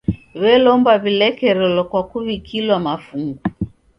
W'elomba 0.41 0.91
w'ilekerelo 1.01 1.81
kwa 1.89 2.01
kuw'ikilwa 2.09 2.75
mafungu. 2.85 3.41